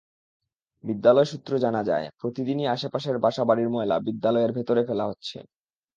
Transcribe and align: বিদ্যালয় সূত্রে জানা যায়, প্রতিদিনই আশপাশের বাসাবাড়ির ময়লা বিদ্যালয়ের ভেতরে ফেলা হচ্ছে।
বিদ্যালয় 0.83 1.25
সূত্রে 1.25 1.55
জানা 1.59 1.81
যায়, 1.83 2.07
প্রতিদিনই 2.19 2.67
আশপাশের 2.67 3.15
বাসাবাড়ির 3.17 3.69
ময়লা 3.69 3.97
বিদ্যালয়ের 3.99 4.51
ভেতরে 4.51 4.81
ফেলা 4.87 5.05
হচ্ছে। 5.05 5.37